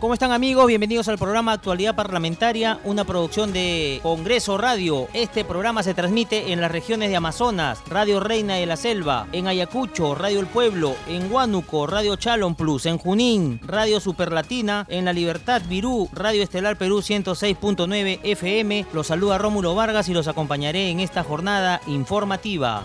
[0.00, 0.68] ¿Cómo están amigos?
[0.68, 5.08] Bienvenidos al programa Actualidad Parlamentaria, una producción de Congreso Radio.
[5.12, 9.48] Este programa se transmite en las regiones de Amazonas, Radio Reina de la Selva, en
[9.48, 15.12] Ayacucho, Radio El Pueblo, en Huánuco, Radio Chalon Plus, en Junín, Radio Superlatina, en La
[15.12, 18.86] Libertad Virú, Radio Estelar Perú 106.9 FM.
[18.92, 22.84] Los saluda Rómulo Vargas y los acompañaré en esta jornada informativa.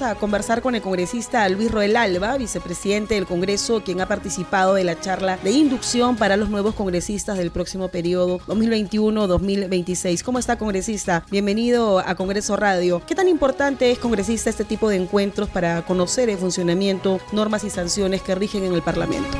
[0.00, 4.84] A conversar con el congresista Luis Roel Alba, vicepresidente del Congreso, quien ha participado de
[4.84, 10.22] la charla de inducción para los nuevos congresistas del próximo periodo 2021-2026.
[10.22, 11.26] ¿Cómo está, congresista?
[11.30, 13.02] Bienvenido a Congreso Radio.
[13.06, 17.68] ¿Qué tan importante es, congresista, este tipo de encuentros para conocer el funcionamiento, normas y
[17.68, 19.36] sanciones que rigen en el Parlamento?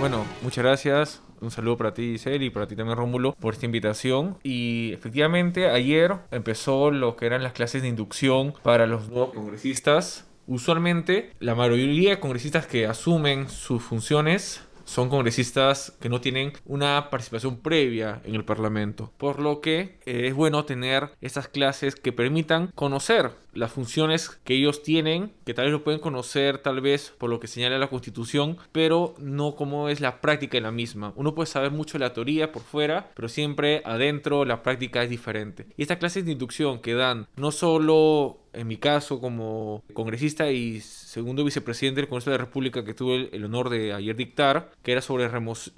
[0.00, 1.22] Bueno, muchas gracias.
[1.40, 4.38] Un saludo para ti, Giselle, y para ti también, Rómulo, por esta invitación.
[4.42, 10.26] Y efectivamente, ayer empezó lo que eran las clases de inducción para los nuevos congresistas.
[10.46, 17.10] Usualmente, la mayoría de congresistas que asumen sus funciones son congresistas que no tienen una
[17.10, 22.68] participación previa en el Parlamento, por lo que es bueno tener estas clases que permitan
[22.74, 27.30] conocer las funciones que ellos tienen, que tal vez lo pueden conocer tal vez por
[27.30, 31.12] lo que señala la Constitución, pero no cómo es la práctica en la misma.
[31.16, 35.66] Uno puede saber mucho la teoría por fuera, pero siempre adentro la práctica es diferente.
[35.76, 40.80] Y estas clases de inducción que dan no solo en mi caso como congresista y
[40.80, 44.92] segundo vicepresidente del Congreso de la República que tuve el, honor de ayer dictar, que
[44.92, 45.28] era sobre,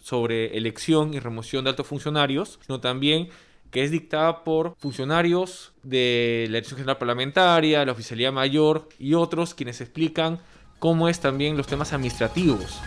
[0.03, 3.28] sobre elección y remoción de altos funcionarios, sino también
[3.71, 9.55] que es dictada por funcionarios de la Dirección General Parlamentaria, la Oficialía Mayor y otros
[9.55, 10.41] quienes explican
[10.79, 12.80] cómo es también los temas administrativos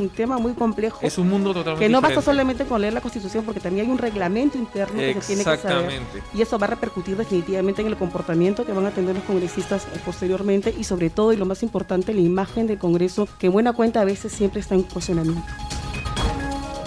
[0.00, 0.98] un tema muy complejo.
[1.02, 3.92] Es un mundo totalmente Que no basta solamente con leer la Constitución, porque también hay
[3.92, 6.00] un reglamento interno que se tiene que saber.
[6.34, 9.86] Y eso va a repercutir definitivamente en el comportamiento que van a tener los congresistas
[10.04, 14.00] posteriormente y sobre todo, y lo más importante, la imagen del Congreso, que buena cuenta
[14.00, 15.42] a veces siempre está en funcionamiento.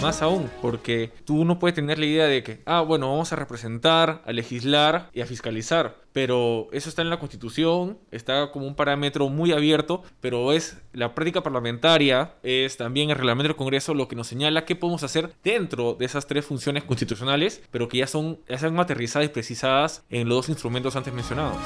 [0.04, 3.36] Más aún, porque tú no puedes tener la idea de que, ah, bueno, vamos a
[3.36, 5.96] representar, a legislar y a fiscalizar.
[6.12, 11.14] Pero eso está en la Constitución, está como un parámetro muy abierto, pero es la
[11.14, 15.32] práctica parlamentaria, es también el reglamento del Congreso lo que nos señala qué podemos hacer
[15.42, 20.04] dentro de esas tres funciones constitucionales, pero que ya son, ya son aterrizadas y precisadas
[20.10, 21.56] en los dos instrumentos antes mencionados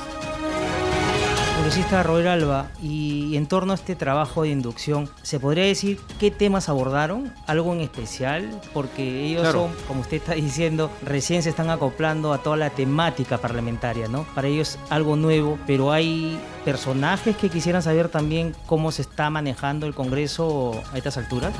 [1.68, 6.30] congresista Robert Alba, y en torno a este trabajo de inducción, ¿se podría decir qué
[6.30, 7.30] temas abordaron?
[7.46, 8.58] ¿Algo en especial?
[8.72, 13.36] Porque ellos son, como usted está diciendo, recién se están acoplando a toda la temática
[13.36, 14.24] parlamentaria, ¿no?
[14.34, 19.86] Para ellos algo nuevo, pero hay personajes que quisieran saber también cómo se está manejando
[19.86, 21.52] el Congreso a estas alturas.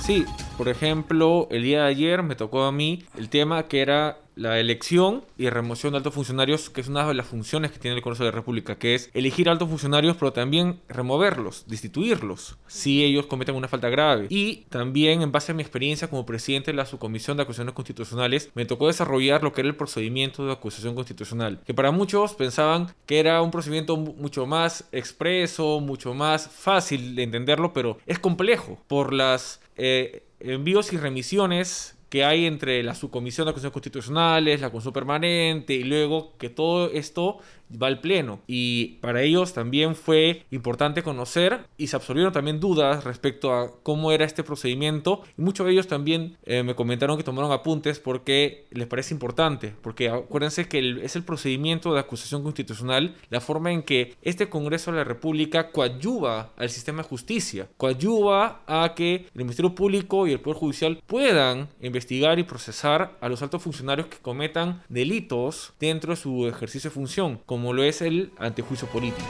[0.00, 0.24] Sí,
[0.56, 4.58] por ejemplo, el día de ayer me tocó a mí el tema que era la
[4.58, 8.02] elección y remoción de altos funcionarios, que es una de las funciones que tiene el
[8.02, 13.26] Congreso de la República, que es elegir altos funcionarios, pero también removerlos, destituirlos, si ellos
[13.26, 14.28] cometen una falta grave.
[14.30, 18.50] Y también, en base a mi experiencia como presidente de la Subcomisión de Acusaciones Constitucionales,
[18.54, 22.94] me tocó desarrollar lo que era el procedimiento de acusación constitucional, que para muchos pensaban
[23.04, 28.78] que era un procedimiento mucho más expreso, mucho más fácil de entenderlo, pero es complejo
[28.88, 34.70] por las eh, envíos y remisiones que hay entre la subcomisión de acusaciones constitucionales, la
[34.70, 37.38] comisión permanente y luego que todo esto
[37.70, 38.40] va al pleno.
[38.46, 44.12] Y para ellos también fue importante conocer y se absorbieron también dudas respecto a cómo
[44.12, 45.22] era este procedimiento.
[45.36, 49.74] Y muchos de ellos también eh, me comentaron que tomaron apuntes porque les parece importante.
[49.82, 54.90] Porque acuérdense que es el procedimiento de acusación constitucional, la forma en que este Congreso
[54.90, 60.32] de la República coadyuva al sistema de justicia, coadyuva a que el Ministerio Público y
[60.32, 66.12] el Poder Judicial puedan investigar y procesar a los altos funcionarios que cometan delitos dentro
[66.12, 67.40] de su ejercicio de función,
[67.72, 69.28] lo es el antejuicio político.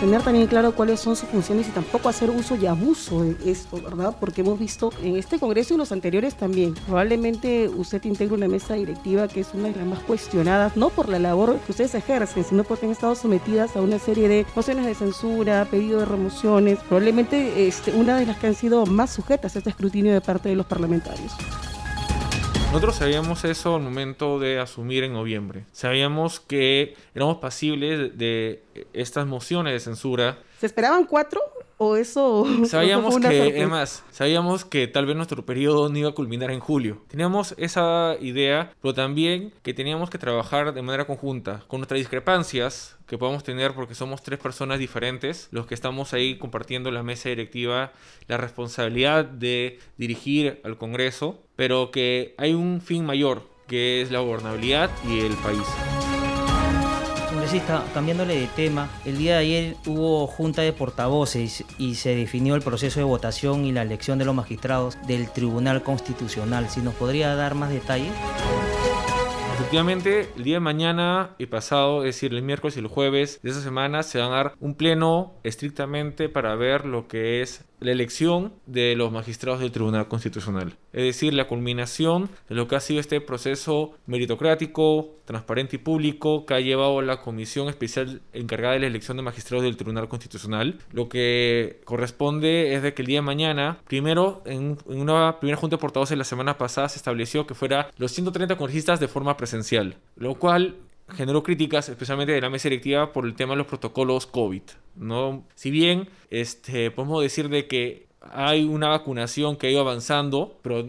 [0.00, 3.80] tener también claro cuáles son sus funciones y tampoco hacer uso y abuso de esto,
[3.82, 4.16] ¿verdad?
[4.18, 8.74] Porque hemos visto en este Congreso y los anteriores también, probablemente usted integra una mesa
[8.74, 12.44] directiva que es una de las más cuestionadas, no por la labor que ustedes ejercen,
[12.44, 16.78] sino porque han estado sometidas a una serie de mociones de censura, pedido de remociones,
[16.80, 20.48] probablemente este, una de las que han sido más sujetas a este escrutinio de parte
[20.48, 21.32] de los parlamentarios.
[22.72, 25.66] Nosotros sabíamos eso al momento de asumir en noviembre.
[25.72, 28.62] Sabíamos que éramos pasibles de
[28.94, 30.38] estas mociones de censura.
[30.58, 31.42] ¿Se esperaban cuatro
[31.82, 36.50] o eso sabíamos que además sabíamos que tal vez nuestro periodo no iba a culminar
[36.50, 37.02] en julio.
[37.08, 42.96] Teníamos esa idea pero también que teníamos que trabajar de manera conjunta con nuestras discrepancias
[43.06, 47.28] que podemos tener porque somos tres personas diferentes los que estamos ahí compartiendo la mesa
[47.28, 47.92] directiva
[48.28, 54.20] la responsabilidad de dirigir al Congreso pero que hay un fin mayor que es la
[54.20, 55.66] gobernabilidad y el país
[57.52, 62.54] congresista, cambiándole de tema, el día de ayer hubo junta de portavoces y se definió
[62.54, 66.70] el proceso de votación y la elección de los magistrados del Tribunal Constitucional.
[66.70, 68.10] Si nos podría dar más detalles.
[69.54, 73.50] Efectivamente, el día de mañana y pasado, es decir, el miércoles y el jueves de
[73.50, 77.92] esa semana, se van a dar un pleno estrictamente para ver lo que es la
[77.92, 80.76] elección de los magistrados del Tribunal Constitucional.
[80.92, 86.46] Es decir, la culminación de lo que ha sido este proceso meritocrático, transparente y público
[86.46, 90.78] que ha llevado la Comisión Especial encargada de la elección de magistrados del Tribunal Constitucional.
[90.92, 95.76] Lo que corresponde es de que el día de mañana, primero, en, una primera junta
[95.76, 99.96] de portavoces la semana pasada se estableció que fuera los 130 congresistas de forma presencial,
[100.16, 100.76] lo cual
[101.16, 104.62] generó críticas, especialmente de la mesa directiva, por el tema de los protocolos COVID.
[104.96, 105.44] ¿no?
[105.54, 110.88] Si bien este, podemos decir de que hay una vacunación que ha ido avanzando, pero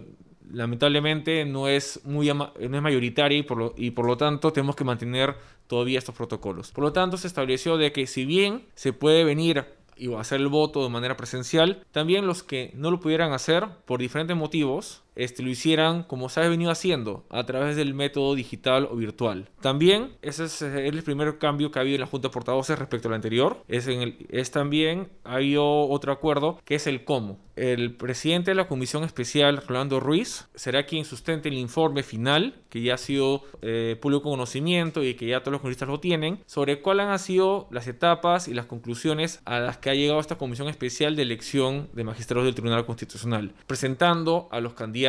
[0.52, 4.76] lamentablemente no es, muy no es mayoritaria y por, lo, y por lo tanto tenemos
[4.76, 5.36] que mantener
[5.68, 6.72] todavía estos protocolos.
[6.72, 9.66] Por lo tanto se estableció de que si bien se puede venir
[9.96, 14.00] y hacer el voto de manera presencial, también los que no lo pudieran hacer por
[14.00, 18.88] diferentes motivos, este, lo hicieran como se ha venido haciendo, a través del método digital
[18.90, 19.50] o virtual.
[19.62, 23.08] También, ese es el primer cambio que ha habido en la Junta de Portavoces respecto
[23.08, 23.64] al anterior.
[23.68, 27.40] Es, en el, es también, ha habido otro acuerdo que es el cómo.
[27.56, 32.82] El presidente de la Comisión Especial, Rolando Ruiz, será quien sustente el informe final, que
[32.82, 36.82] ya ha sido eh, público conocimiento y que ya todos los juristas lo tienen, sobre
[36.82, 40.68] cuáles han sido las etapas y las conclusiones a las que ha llegado esta Comisión
[40.68, 45.03] Especial de Elección de Magistrados del Tribunal Constitucional, presentando a los candidatos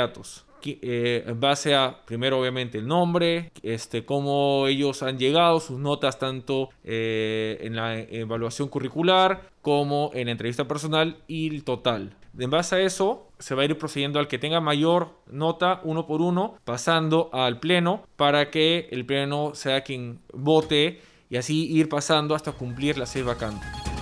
[0.66, 6.18] eh, en base a, primero obviamente el nombre, este, cómo ellos han llegado, sus notas
[6.18, 12.16] tanto eh, en la evaluación curricular como en la entrevista personal y el total.
[12.38, 16.06] En base a eso, se va a ir procediendo al que tenga mayor nota uno
[16.06, 21.00] por uno, pasando al pleno para que el pleno sea quien vote
[21.30, 23.93] y así ir pasando hasta cumplir las seis vacantes.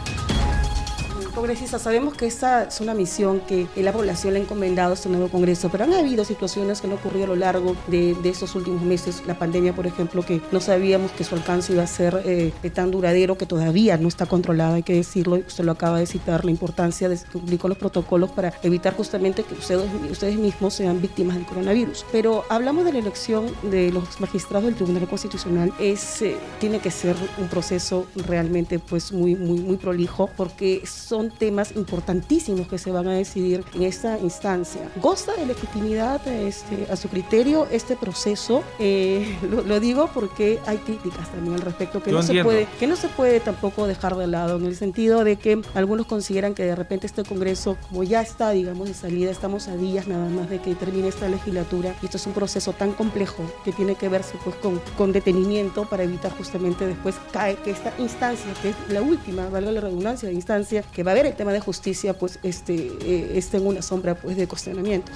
[1.34, 5.08] Congresista, sabemos que esta es una misión que la población le ha encomendado a este
[5.08, 8.82] nuevo Congreso, pero han habido situaciones que han ocurrido a lo largo de, estos últimos
[8.82, 9.23] meses.
[9.26, 12.90] La pandemia, por ejemplo, que no sabíamos que su alcance iba a ser eh, tan
[12.90, 16.50] duradero, que todavía no está controlada, hay que decirlo, usted lo acaba de citar, la
[16.50, 21.37] importancia de cumplir con los protocolos para evitar justamente que ustedes, ustedes mismos sean víctimas
[21.37, 22.05] del coronavirus.
[22.12, 26.90] Pero hablamos de la elección de los magistrados del Tribunal Constitucional, es, eh, tiene que
[26.90, 32.90] ser un proceso realmente pues muy, muy, muy prolijo, porque son temas importantísimos que se
[32.90, 34.90] van a decidir en esta instancia.
[34.96, 38.62] ¿Goza de legitimidad este, a su criterio este proceso?
[38.78, 39.36] Eh,
[39.66, 43.08] lo, digo porque hay críticas también al respecto que no, se puede, que no se
[43.08, 47.06] puede tampoco dejar de lado, en el sentido de que algunos consideran que de repente
[47.06, 50.74] este Congreso, como ya está, digamos, de salida, estamos a días nada más de que
[50.74, 54.56] termine esta legislatura, y esto es un proceso tan complejo que tiene que verse pues
[54.56, 59.48] con, con detenimiento para evitar justamente después cae que esta instancia, que es la última,
[59.48, 62.75] valga la redundancia, de instancia que va a ver el tema de justicia pues este,
[62.75, 65.14] eh, esté en una sombra pues de cuestionamientos.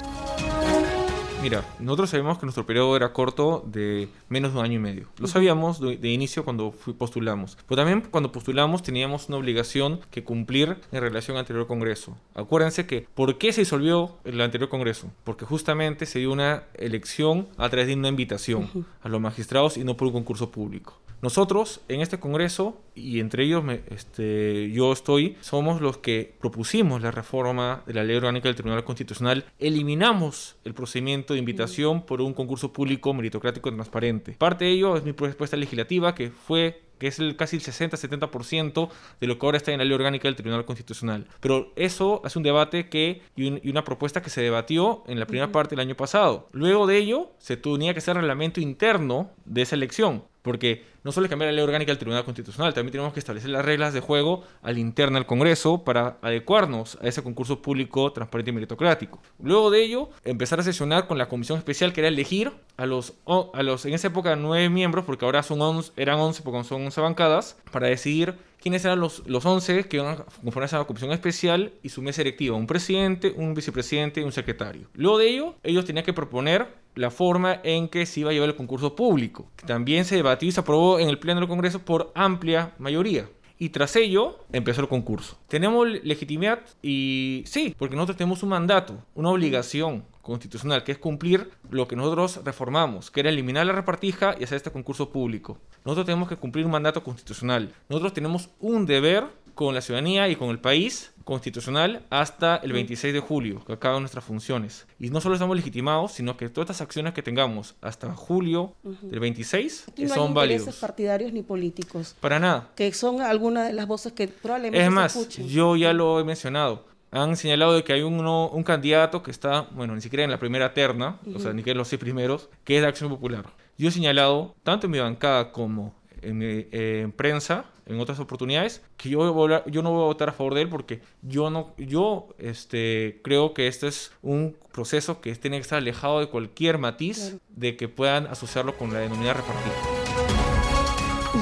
[1.42, 5.06] Mira, nosotros sabíamos que nuestro periodo era corto de menos de un año y medio.
[5.18, 7.56] Lo sabíamos de, inicio cuando postulamos.
[7.68, 12.16] Pero también cuando postulamos teníamos una obligación que cumplir en relación al anterior Congreso.
[12.34, 15.10] Acuérdense que, ¿por qué se disolvió el anterior Congreso?
[15.24, 19.84] Porque justamente se dio una elección a través de una invitación a los magistrados y
[19.84, 20.98] no por un concurso público.
[21.22, 27.10] Nosotros en este Congreso, y entre ellos este, yo estoy, somos los que propusimos la
[27.10, 32.34] reforma de la ley orgánica del Tribunal Constitucional, eliminamos el procedimiento de invitación por un
[32.34, 34.32] concurso público meritocrático transparente.
[34.32, 38.88] Parte de ello es mi propuesta legislativa que fue que es el, casi el 60-70%
[39.20, 41.26] de lo que ahora está en la ley orgánica del Tribunal Constitucional.
[41.40, 45.52] Pero eso es un debate que, y, una propuesta que se debatió en la primera
[45.52, 46.48] parte del año pasado.
[46.52, 50.24] Luego de ello, se tenía que hacer reglamento interno de esa elección.
[50.46, 53.50] Porque no solo es cambiar la ley orgánica del Tribunal Constitucional, también tenemos que establecer
[53.50, 58.50] las reglas de juego al interno del Congreso para adecuarnos a ese concurso público transparente
[58.50, 59.20] y meritocrático.
[59.42, 63.14] Luego de ello, empezar a sesionar con la comisión especial que era elegir a los,
[63.26, 67.00] a los en esa época, nueve miembros, porque ahora son eran once porque son once
[67.00, 71.72] bancadas, para decidir quiénes eran los, los 11 que iban a conformar esa comisión especial
[71.82, 74.88] y su mesa directiva, un presidente, un vicepresidente y un secretario.
[74.94, 76.66] Luego de ello, ellos tenían que proponer
[76.96, 80.48] la forma en que se iba a llevar el concurso público, que también se debatió
[80.48, 83.28] y se aprobó en el Pleno del Congreso por amplia mayoría.
[83.58, 85.38] Y tras ello empezó el concurso.
[85.48, 91.50] Tenemos legitimidad y sí, porque nosotros tenemos un mandato, una obligación constitucional, que es cumplir
[91.70, 95.58] lo que nosotros reformamos, que era eliminar la repartija y hacer este concurso público.
[95.84, 97.72] Nosotros tenemos que cumplir un mandato constitucional.
[97.88, 99.24] Nosotros tenemos un deber
[99.56, 104.00] con la ciudadanía y con el país constitucional hasta el 26 de julio, que acaban
[104.02, 104.86] nuestras funciones.
[105.00, 109.18] Y no solo estamos legitimados, sino que todas estas acciones que tengamos hasta julio del
[109.18, 110.60] 26 y no son hay válidos.
[110.62, 112.14] intereses partidarios ni políticos.
[112.20, 112.70] Para nada.
[112.76, 115.48] Que son algunas de las voces que probablemente Es se más, escuchen.
[115.48, 116.84] yo ya lo he mencionado.
[117.10, 120.38] Han señalado de que hay uno- un candidato que está, bueno, ni siquiera en la
[120.38, 123.46] primera terna, o sea, ni que en los seis primeros, que es de Acción Popular.
[123.78, 126.68] Yo he señalado, tanto en mi bancada como en, eh,
[127.02, 130.28] en prensa, en otras oportunidades, que yo, voy a volar- yo no voy a votar
[130.28, 135.20] a favor de él porque yo no, yo este, creo que este es un proceso
[135.20, 139.34] que tiene que estar alejado de cualquier matiz de que puedan asociarlo con la denominada
[139.34, 139.95] repartida.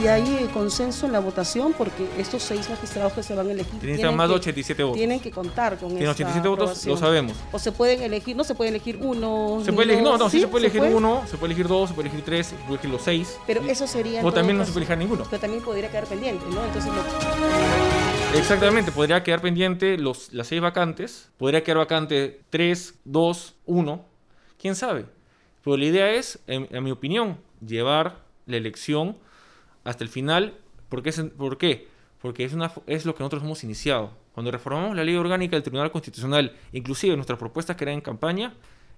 [0.05, 3.53] Y hay eh, consenso en la votación porque estos seis magistrados que se van a
[3.53, 4.99] elegir Necesitan más de que, 87 votos.
[4.99, 6.95] tienen que contar con Tienen esta 87 votos, aprobación.
[6.95, 7.37] lo sabemos.
[7.53, 9.63] O se pueden elegir, no se puede elegir uno.
[9.65, 10.95] Se puede elegir, no, no, sí, se puede elegir puede?
[10.95, 13.39] uno, se puede elegir dos, se puede elegir tres, se puede elegir los seis.
[13.47, 14.23] Pero Y- eso sería.
[14.23, 15.25] O también no se puede elegir ninguno.
[15.31, 16.63] Pero también podría quedar pendiente, ¿no?
[16.67, 23.55] Entonces, lo- Exactamente, podría quedar pendiente los, las seis vacantes, podría quedar vacante tres, dos,
[23.65, 24.05] uno,
[24.61, 25.07] quién sabe.
[25.65, 29.17] Pero la idea es, en, en mi opinión, llevar la elección
[29.85, 30.55] hasta el final.
[30.89, 31.13] ¿Por qué?
[31.13, 31.89] ¿Por qué?
[32.21, 34.13] Porque es, una, es lo que nosotros hemos iniciado.
[34.33, 38.55] Cuando reformamos la ley orgánica del Tribunal Constitucional, inclusive nuestra propuesta que era en campaña,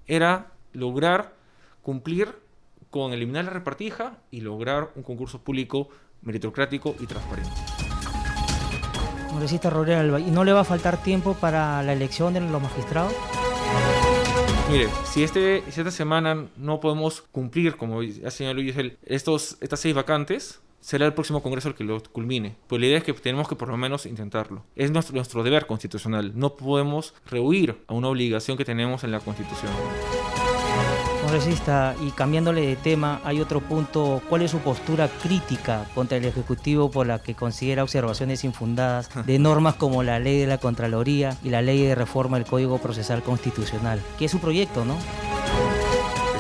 [0.07, 1.35] era lograr
[1.83, 2.35] cumplir
[2.91, 5.89] con eliminar la repartija y lograr un concurso público
[6.23, 7.51] meritocrático y transparente.
[9.29, 12.63] Congresista Rodríguez Alba, ¿y no le va a faltar tiempo para la elección de los
[12.63, 13.13] magistrados?
[14.71, 19.79] Mire, si, este, si esta semana no podemos cumplir, como ha señalado Giselle, estos, estas
[19.79, 22.57] seis vacantes, será el próximo Congreso el que lo culmine.
[22.67, 24.65] Pues la idea es que tenemos que por lo menos intentarlo.
[24.75, 26.33] Es nuestro, nuestro deber constitucional.
[26.35, 29.73] No podemos rehuir a una obligación que tenemos en la Constitución.
[31.27, 34.23] Congresista, y cambiándole de tema, hay otro punto.
[34.29, 39.39] ¿Cuál es su postura crítica contra el Ejecutivo por la que considera observaciones infundadas de
[39.41, 43.25] normas como la ley de la Contraloría y la ley de reforma del Código Procesal
[43.25, 44.01] Constitucional?
[44.19, 44.97] Que es su proyecto, ¿no?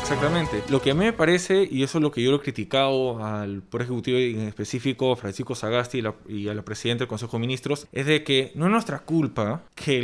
[0.09, 0.63] Exactamente.
[0.71, 3.25] Lo que a mí me parece, y eso es lo que yo lo he criticado
[3.25, 7.09] al Poder Ejecutivo y en específico Francisco Sagasti y, la- y a la Presidenta del
[7.09, 9.99] Consejo de Ministros, es de que no es nuestra culpa que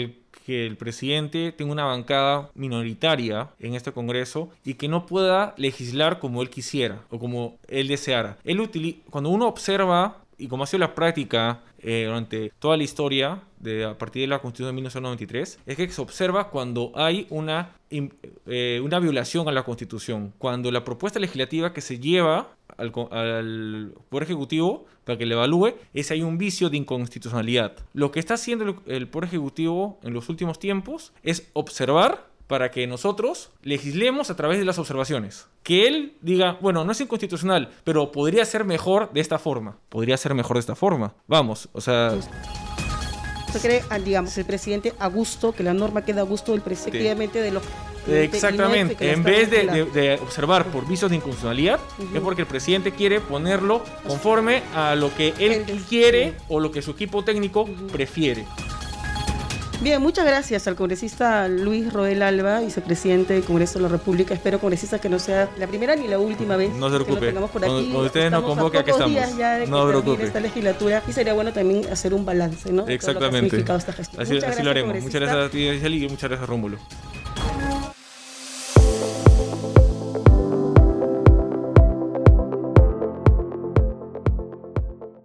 [0.49, 6.43] el, presidente tenga una bancada minoritaria en este Congreso y que no pueda legislar como
[6.43, 8.39] él quisiera o como él deseara.
[9.09, 13.85] Cuando uno observa y como ha sido la práctica eh, durante toda la historia, de,
[13.85, 18.81] a partir de la Constitución de 1993, es que se observa cuando hay una, eh,
[18.85, 24.25] una violación a la Constitución, cuando la propuesta legislativa que se lleva al, al Poder
[24.25, 27.73] Ejecutivo para que le evalúe es hay un vicio de inconstitucionalidad.
[27.95, 32.71] Lo que está haciendo el, el Poder Ejecutivo en los últimos tiempos es observar para
[32.71, 35.47] que nosotros legislemos a través de las observaciones.
[35.63, 39.79] Que él diga, bueno, no es inconstitucional, pero podría ser mejor de esta forma.
[39.89, 41.15] Podría ser mejor de esta forma.
[41.27, 42.15] Vamos, o sea,
[43.55, 47.41] ¿Usted cree, digamos, el presidente a gusto, que la norma queda a gusto del presidente,
[47.41, 47.63] de los...
[48.09, 49.13] exactamente.
[49.13, 49.93] En vez de, regulando?
[49.93, 52.17] de- de observar por vicios de inconstitucionalidad, Ujú.
[52.17, 56.71] es porque el presidente quiere ponerlo conforme a lo que él Él- quiere o lo
[56.73, 58.47] que su equipo técnico prefiere.
[59.83, 64.33] Bien, muchas gracias al congresista Luis Rodel Alba, vicepresidente del Congreso de la República.
[64.33, 67.05] Espero, congresista, que no sea la primera ni la última vez No se que lo
[67.05, 67.27] preocupe.
[67.27, 67.73] tengamos por aquí.
[67.91, 69.29] cuando ustedes nos a convoquen, aquí pocos estamos.
[69.29, 70.23] días ya de que No se preocupe.
[70.25, 72.85] esta legislatura y sería bueno también hacer un balance, ¿no?
[72.85, 73.51] de todo lo que ha Exactamente.
[73.51, 74.23] significado esta gestión.
[74.23, 75.03] Así, Muchas así gracias, lo haremos.
[75.03, 76.79] Muchas gracias a ti, Giselle, y muchas gracias, Rómulo.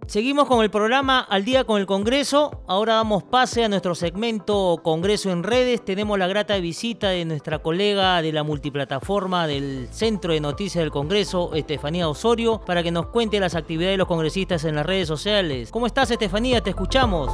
[0.08, 2.62] Seguimos con el programa Al día con el Congreso.
[2.66, 5.84] Ahora damos pase a nuestro segmento Congreso en redes.
[5.84, 10.90] Tenemos la grata visita de nuestra colega de la multiplataforma del Centro de Noticias del
[10.90, 15.08] Congreso, Estefanía Osorio, para que nos cuente las actividades de los congresistas en las redes
[15.08, 15.70] sociales.
[15.70, 16.62] ¿Cómo estás, Estefanía?
[16.62, 17.30] Te escuchamos.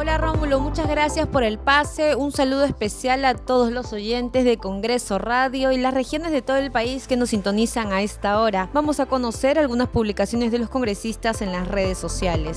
[0.00, 2.16] Hola Rómulo, muchas gracias por el pase.
[2.16, 6.56] Un saludo especial a todos los oyentes de Congreso Radio y las regiones de todo
[6.56, 8.70] el país que nos sintonizan a esta hora.
[8.72, 12.56] Vamos a conocer algunas publicaciones de los congresistas en las redes sociales.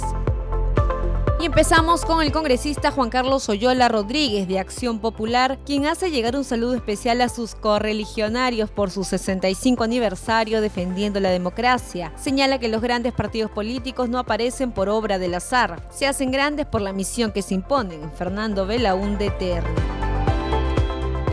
[1.43, 6.37] Y empezamos con el congresista Juan Carlos Oyola Rodríguez de Acción Popular, quien hace llegar
[6.37, 12.13] un saludo especial a sus correligionarios por su 65 aniversario defendiendo la democracia.
[12.15, 16.65] Señala que los grandes partidos políticos no aparecen por obra del azar, se hacen grandes
[16.65, 18.09] por la misión que se imponen.
[18.13, 20.02] Fernando Belaúnde Terry.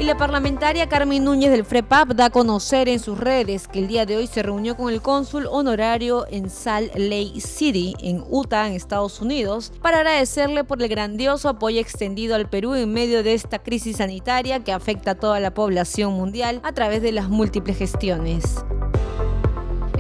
[0.00, 3.87] Y la parlamentaria Carmen Núñez del FREPAP da a conocer en sus redes que el
[3.87, 8.66] día de hoy se reunió con el cónsul honorario en Salt Lake City, en Utah,
[8.66, 13.35] en Estados Unidos, para agradecerle por el grandioso apoyo extendido al Perú en medio de
[13.35, 17.76] esta crisis sanitaria que afecta a toda la población mundial a través de las múltiples
[17.76, 18.64] gestiones.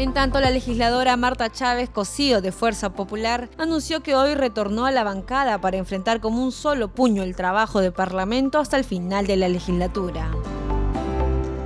[0.00, 4.90] En tanto, la legisladora Marta Chávez Cosío de Fuerza Popular anunció que hoy retornó a
[4.90, 9.26] la bancada para enfrentar como un solo puño el trabajo de Parlamento hasta el final
[9.26, 10.30] de la legislatura.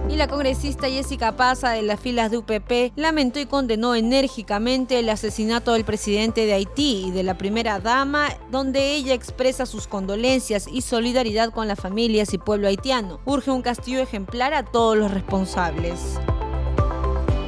[0.09, 5.11] Y la congresista Jessica Paza de las filas de UPP lamentó y condenó enérgicamente el
[5.11, 10.67] asesinato del presidente de Haití y de la primera dama, donde ella expresa sus condolencias
[10.67, 13.21] y solidaridad con las familias y pueblo haitiano.
[13.27, 16.19] Urge un castigo ejemplar a todos los responsables.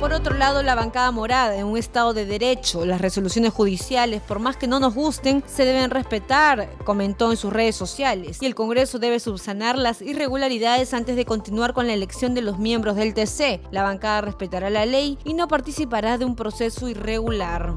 [0.00, 4.38] Por otro lado, la bancada morada, en un Estado de derecho, las resoluciones judiciales, por
[4.38, 8.54] más que no nos gusten, se deben respetar, comentó en sus redes sociales, y el
[8.54, 13.14] Congreso debe subsanar las irregularidades antes de continuar con la elección de los miembros del
[13.14, 13.62] TC.
[13.70, 17.74] La bancada respetará la ley y no participará de un proceso irregular.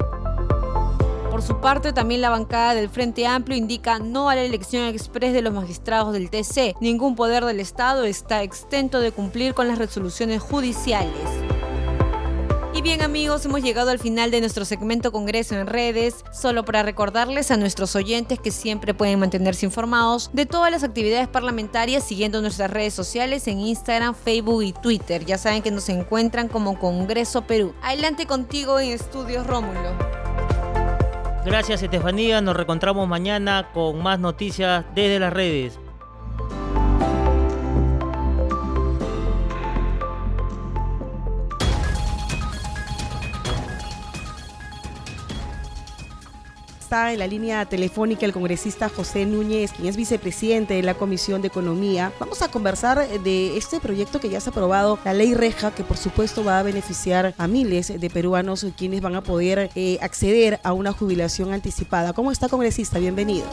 [1.31, 5.31] Por su parte, también la bancada del Frente Amplio indica no a la elección express
[5.31, 6.75] de los magistrados del TC.
[6.81, 11.58] Ningún poder del Estado está exento de cumplir con las resoluciones judiciales.
[12.79, 16.81] Y bien amigos, hemos llegado al final de nuestro segmento Congreso en redes, solo para
[16.81, 22.39] recordarles a nuestros oyentes que siempre pueden mantenerse informados de todas las actividades parlamentarias siguiendo
[22.39, 25.25] nuestras redes sociales en Instagram, Facebook y Twitter.
[25.25, 27.73] Ya saben que nos encuentran como Congreso Perú.
[27.81, 29.97] Adelante contigo en Estudios Rómulo.
[31.43, 35.77] Gracias Estefanía, nos reencontramos mañana con más noticias desde las redes.
[46.89, 51.39] Está en la línea telefónica el congresista José Núñez, quien es vicepresidente de la Comisión
[51.39, 52.11] de Economía.
[52.19, 55.83] Vamos a conversar de este proyecto que ya se ha aprobado, la ley Reja, que
[55.83, 60.57] por supuesto va a beneficiar a miles de peruanos quienes van a poder eh, acceder
[60.63, 62.13] a una jubilación anticipada.
[62.13, 62.97] ¿Cómo está, congresista?
[62.97, 63.45] Bienvenido.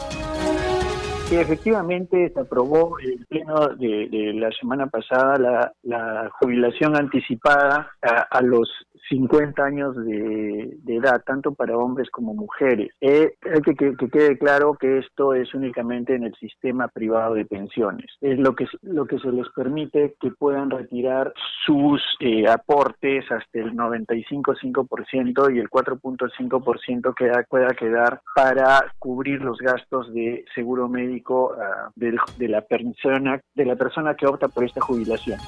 [1.29, 8.69] Sí, efectivamente se aprobó el pleno de, la semana pasada la, jubilación anticipada a, los
[9.09, 12.89] 50 años de, edad, tanto para hombres como mujeres.
[13.01, 17.45] Eh, hay que, que, quede claro que esto es únicamente en el sistema privado de
[17.45, 18.07] pensiones.
[18.21, 21.33] Es lo que, lo que se les permite que puedan retirar
[21.65, 29.57] sus eh, aportes hasta el 95,5% y el 4,5% que pueda quedar para cubrir los
[29.59, 34.81] gastos de seguro médico uh, de, la persona, de la persona que opta por esta
[34.81, 35.39] jubilación.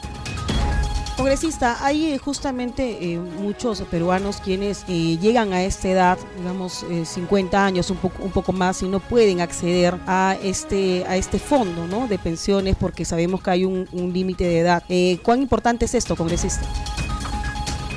[1.19, 7.65] Congresista, hay eh, justamente eh, muchos peruanos quienes eh, llegan a esta edad, digamos 50
[7.65, 12.07] años, un poco, más, y no pueden acceder a este, a este fondo ¿no?
[12.07, 14.83] de pensiones porque sabemos que hay un límite de edad.
[15.21, 16.65] ¿Cuán importante es esto, congresista?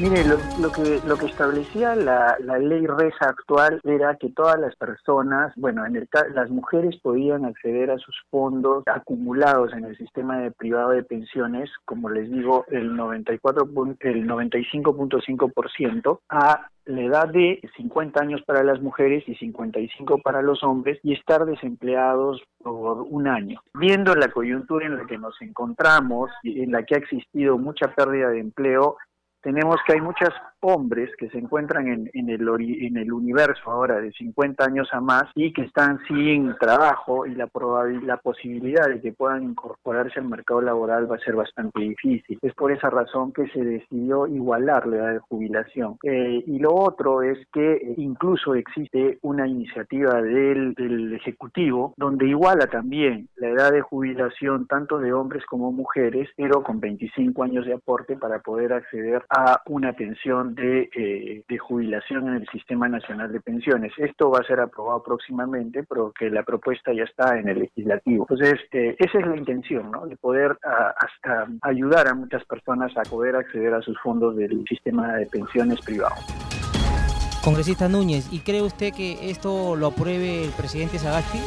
[0.02, 5.52] Mire, lo, que lo que establecía la, ley RESA actual era que todas las personas,
[5.54, 10.50] bueno, en el, las mujeres podían acceder a sus fondos acumulados en el sistema de
[10.50, 13.68] privado de pensiones, como les digo, el 94
[14.00, 20.64] el 95.5% a la edad de 50 años para las mujeres y 55 para los
[20.64, 23.60] hombres y estar desempleados por un año.
[23.74, 28.30] Viendo la coyuntura en la que nos encontramos, en la que ha existido mucha pérdida
[28.30, 28.96] de empleo,
[29.42, 30.30] tenemos que hay muchos
[30.62, 35.00] hombres que se encuentran en, en, el, en el universo ahora de 50 años a
[35.00, 37.48] más y que están sin trabajo y la,
[38.02, 42.38] la posibilidad de que puedan incorporarse al mercado laboral va a ser bastante difícil.
[42.42, 45.98] Es por esa razón que se decidió igualar la edad de jubilación.
[46.02, 52.66] Eh, y lo otro es que incluso existe una iniciativa del, del Ejecutivo donde iguala
[52.66, 57.74] también la edad de jubilación tanto de hombres como mujeres, pero con 25 años de
[57.74, 63.40] aporte para poder acceder a una pensión eh, de, jubilación en el Sistema Nacional de
[63.40, 63.92] Pensiones.
[63.96, 68.26] Esto va a ser aprobado próximamente, pero que la propuesta ya está en el legislativo.
[68.28, 70.06] Entonces, eh, esa es la intención, ¿no?
[70.06, 75.14] De poder hasta ayudar a muchas personas a poder acceder a sus fondos del sistema
[75.14, 76.14] de pensiones privado.
[77.44, 81.38] Congresista Núñez, ¿y cree usted que esto lo apruebe el presidente Sagasti?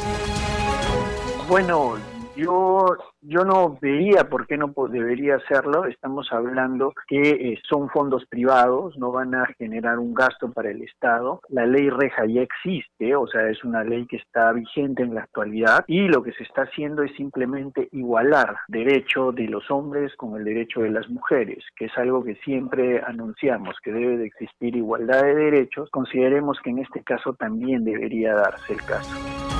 [1.48, 1.94] Bueno,
[2.36, 5.86] yo, yo no vería por qué no debería hacerlo.
[5.86, 10.82] Estamos hablando que eh, son fondos privados, no van a generar un gasto para el
[10.82, 11.40] Estado.
[11.48, 15.22] La ley reja ya existe, o sea, es una ley que está vigente en la
[15.22, 20.36] actualidad y lo que se está haciendo es simplemente igualar derecho de los hombres con
[20.36, 24.76] el derecho de las mujeres, que es algo que siempre anunciamos, que debe de existir
[24.76, 25.88] igualdad de derechos.
[25.90, 29.55] Consideremos que en este caso también debería darse el caso.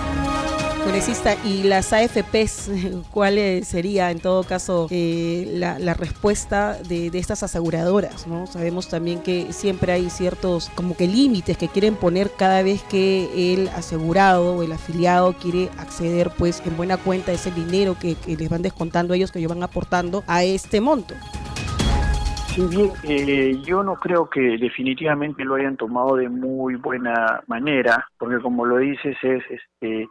[1.45, 2.71] ¿Y las AFPs
[3.11, 8.27] cuál sería en todo caso eh, la, respuesta de, estas aseguradoras?
[8.27, 8.47] ¿no?
[8.47, 13.53] Sabemos también que siempre hay ciertos como que límites que quieren poner cada vez que
[13.53, 18.49] el asegurado o el afiliado quiere acceder pues en buena cuenta ese dinero que les
[18.49, 21.15] van descontando ellos que ellos van aportando a este monto.
[22.57, 28.09] Sí, bien, eh, yo no creo que definitivamente lo hayan tomado de muy buena manera,
[28.17, 30.09] porque como lo dices, es este,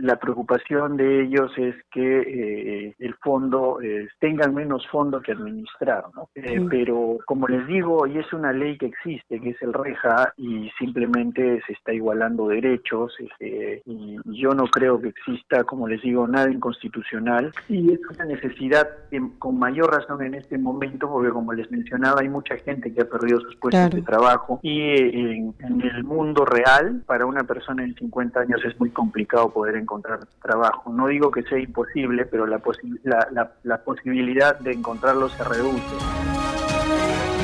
[0.00, 6.04] la preocupación de ellos es que eh, el fondo eh, tenga menos fondo que administrar,
[6.14, 6.28] ¿no?
[6.70, 10.70] Pero como les digo, y es una ley que existe, que es el REJA, y
[10.78, 16.28] simplemente se está igualando derechos, este, y yo no creo que exista, como les digo,
[16.28, 18.88] nada inconstitucional, y es una necesidad
[19.40, 23.04] con mayor razón en este momento, porque como les mencionaba, hay mucha gente que ha
[23.04, 24.60] perdido sus puestos de trabajo.
[24.62, 29.76] Y en, el mundo real, para una persona en 50 años es muy complicado poder
[29.76, 30.92] encontrar trabajo.
[30.92, 32.60] No digo que sea imposible, pero la,
[33.04, 35.82] la, la posibilidad de encontrarlo se reduce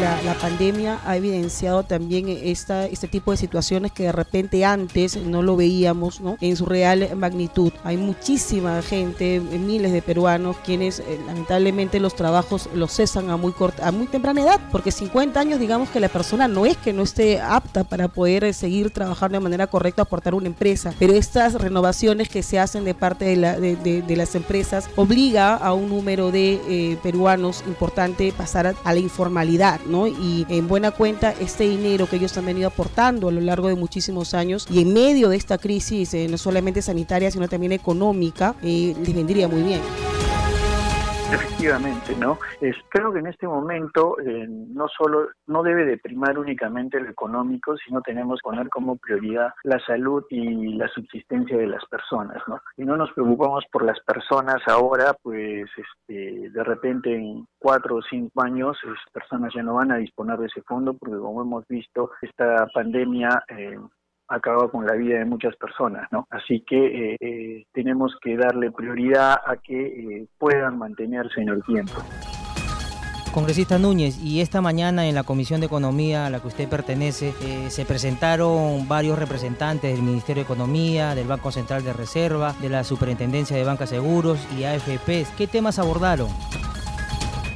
[0.01, 5.43] la, pandemia ha evidenciado también esta, este tipo de situaciones que de repente antes no
[5.43, 6.37] lo veíamos ¿no?
[6.41, 7.73] en su real magnitud.
[7.85, 13.53] Hay muchísima gente, miles de peruanos, quienes eh, lamentablemente los trabajos los cesan a muy,
[13.53, 16.93] corta, a muy temprana edad, porque 50 años digamos que la persona no es que
[16.93, 21.15] no esté apta para poder eh, seguir trabajando de manera correcta, aportar una empresa, pero
[21.15, 25.89] estas renovaciones que se hacen de parte de, la, de, las empresas obliga a un
[25.89, 29.81] número de eh, peruanos importante pasar a la informalidad.
[29.89, 33.75] Y en buena cuenta este dinero que ellos han venido aportando a lo largo de
[33.75, 38.55] muchísimos años y en medio de esta crisis, eh, no solamente sanitaria, sino también económica,
[38.63, 39.81] eh, les vendría muy bien.
[41.31, 42.39] Efectivamente, ¿no?
[42.89, 47.77] creo que en este momento eh, no solo, no debe de primar únicamente lo económico,
[47.77, 52.61] sino tenemos que poner como prioridad la salud y la subsistencia de las personas, ¿no?
[52.77, 58.03] Si no nos preocupamos por las personas ahora, pues este, de repente en cuatro o
[58.03, 61.67] cinco años las personas ya no van a disponer de ese fondo porque como hemos
[61.69, 63.79] visto, esta pandemia eh,
[64.29, 66.27] acaba con la vida de muchas personas, ¿no?
[66.31, 71.63] Así que eh, eh, tenemos que darle prioridad a que eh, puedan mantenerse en el
[71.65, 71.95] tiempo.
[73.33, 77.33] Congresista Núñez, y esta mañana en la Comisión de Economía a la que usted pertenece,
[77.69, 82.85] se presentaron varios representantes del Ministerio de Economía, del Banco Central de Reserva, de la
[82.85, 85.31] Superintendencia de Bancas Seguros y AFPs.
[85.37, 86.29] ¿Qué temas abordaron?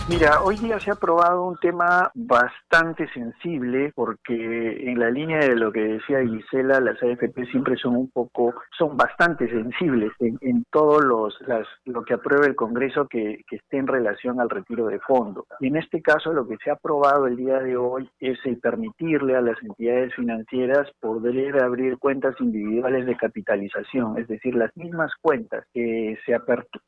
[0.08, 5.54] Mira, hoy día se ha aprobado un tema bastante sensible porque en la línea de
[5.54, 11.04] lo que decía Gisela, las AFP siempre son un poco, son bastante sensibles en, todos
[11.04, 14.98] los, las, lo que apruebe el Congreso que, que, esté en relación al retiro de
[14.98, 15.44] fondos.
[15.60, 18.58] Y en este caso lo que se ha aprobado el día de hoy es el
[18.58, 25.12] permitirle a las entidades financieras poder abrir cuentas individuales de capitalización, es decir, las mismas
[25.20, 26.36] cuentas que se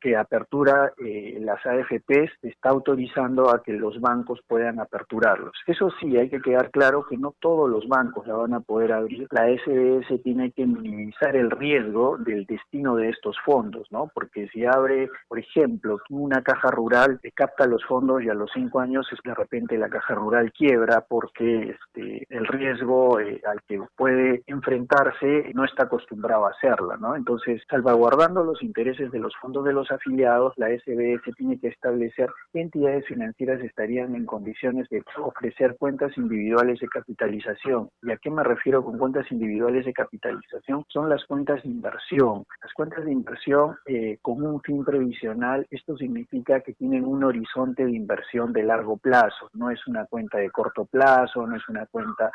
[0.01, 2.73] que apertura eh, las AFPs está
[3.15, 5.53] a que los bancos puedan aperturarlos.
[5.67, 8.93] Eso sí, hay que quedar claro que no todos los bancos la van a poder
[8.93, 9.27] abrir.
[9.31, 14.09] La SBS tiene que minimizar el riesgo del destino de estos fondos, ¿no?
[14.13, 18.79] Porque si abre, por ejemplo, una caja rural capta los fondos y a los cinco
[18.79, 24.43] años de repente la caja rural quiebra porque este, el riesgo eh, al que puede
[24.47, 27.15] enfrentarse no está acostumbrado a hacerla, ¿no?
[27.15, 32.29] Entonces, salvaguardando los intereses de los fondos de los afiliados, la SBS tiene que establecer
[32.53, 37.89] entidades financieras estarían en condiciones de ofrecer cuentas individuales de capitalización.
[38.01, 40.85] ¿Y a qué me refiero con cuentas individuales de capitalización?
[40.87, 42.45] Son las cuentas de inversión.
[42.61, 47.85] Las cuentas de inversión eh, con un fin previsional, esto significa que tienen un horizonte
[47.85, 49.49] de inversión de largo plazo.
[49.53, 52.31] No es una cuenta de corto plazo, no es una cuenta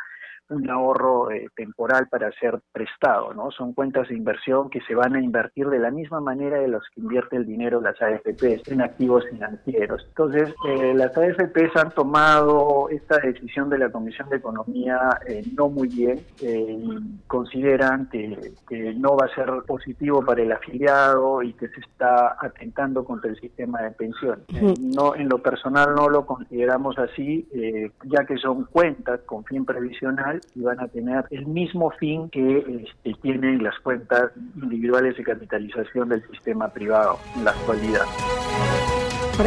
[0.51, 3.51] un ahorro eh, temporal para ser prestado, ¿no?
[3.51, 6.83] Son cuentas de inversión que se van a invertir de la misma manera de los
[6.95, 10.05] que invierte el dinero las AFPs en activos financieros.
[10.09, 15.69] Entonces, eh, las AFPs han tomado esta decisión de la Comisión de Economía eh, no
[15.69, 21.53] muy bien y consideran que, que, no va a ser positivo para el afiliado y
[21.53, 24.45] que se está atentando contra el sistema de pensiones.
[24.81, 27.49] no, en lo personal no lo consideramos así,
[28.05, 32.85] ya que son cuentas con fin previsional y van a tener el mismo fin que
[32.85, 38.05] este, tienen las cuentas individuales de capitalización del sistema privado en la actualidad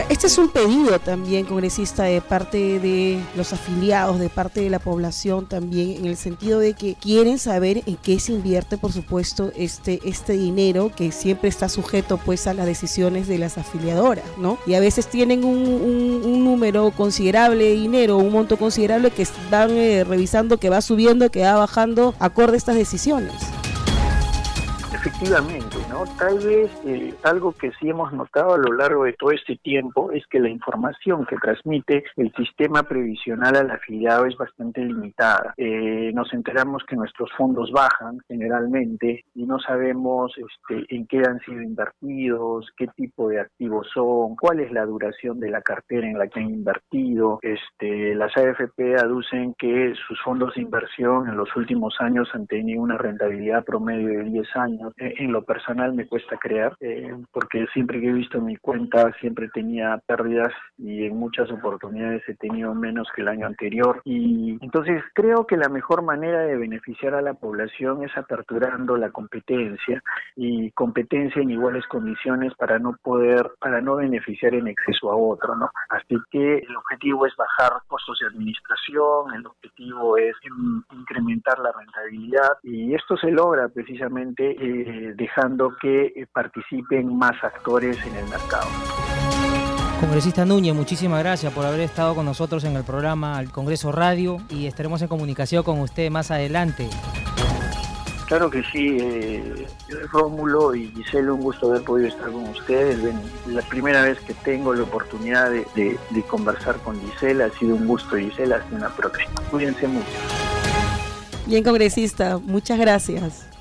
[0.10, 4.80] este es un pedido también, congresista, de parte de los afiliados, de parte de la
[4.80, 9.52] población también, en el sentido de que quieren saber en qué se invierte, por supuesto,
[9.56, 14.58] este, este dinero que siempre está sujeto pues a las decisiones de las afiliadoras, ¿no?
[14.66, 20.04] Y a veces tienen un, número considerable de dinero, un monto considerable que están eh,
[20.04, 23.34] revisando que va subiendo, que va bajando acorde a estas decisiones.
[24.94, 26.06] Efectivamente, ¿no?
[26.18, 30.12] Tal vez eh, algo que sí hemos notado a lo largo de todo este tiempo
[30.12, 35.54] es que la información que transmite el sistema previsional al afiliado es bastante limitada.
[35.56, 41.40] Eh, nos enteramos que nuestros fondos bajan generalmente y no sabemos este, en qué han
[41.42, 46.18] sido invertidos, qué tipo de activos son, cuál es la duración de la cartera en
[46.18, 47.40] la que han invertido.
[47.44, 52.82] Este, las AFP aducen que sus fondos de inversión en los últimos años han tenido
[52.82, 54.94] una rentabilidad promedio de 10 años.
[54.98, 59.12] Eh, en lo personal me cuesta creer, eh, porque siempre que he visto mi cuenta
[59.20, 64.02] siempre tenía pérdidas y en muchas oportunidades he tenido menos que el año anterior.
[64.06, 69.10] Y entonces creo que la mejor manera de beneficiar a la población es aperturando la
[69.12, 70.02] competencia
[70.36, 75.56] y competencia en iguales condiciones para no poder, para no beneficiar en exceso a otro,
[75.56, 75.70] ¿no?
[75.90, 80.36] Así que el objetivo es bajar costos de administración, el objetivo es
[80.92, 87.98] incrementar la rentabilidad y esto se logra precisamente eh, dejando que eh, participen más actores
[88.06, 88.68] en el mercado.
[90.00, 94.38] Congresista Núñez, muchísimas gracias por haber estado con nosotros en el programa al Congreso Radio
[94.50, 96.90] y estaremos en comunicación con usted más adelante.
[98.28, 99.68] Claro que sí, eh,
[100.12, 103.00] Rómulo y Giselle, un gusto haber podido estar con ustedes.
[103.48, 107.88] la primera vez que tengo la oportunidad de, de conversar con Giselle, ha sido un
[107.88, 109.34] gusto, Giselle, hasta una próxima.
[109.52, 110.08] Cuídense mucho.
[111.46, 113.53] Bien, congresista, muchas gracias.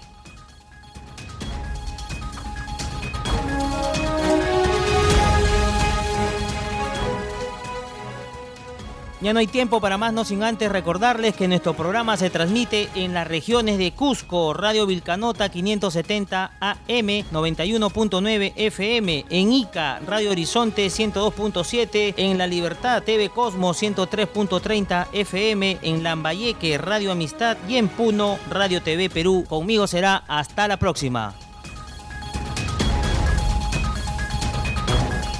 [9.23, 12.89] Ya no hay tiempo para más, no sin antes recordarles que nuestro programa se transmite
[12.97, 20.89] en las regiones de Cusco, Radio Vilcanota 570 AM 91.9 FM, en Ica, Radio Horizonte
[20.89, 28.41] 102.7, en La Libertad TV Cosmos 103.30 FM, en Lambayeque, Radio Amistad y en Puno,
[28.51, 29.45] Radio TV Perú.
[29.49, 31.33] Conmigo será hasta la próxima.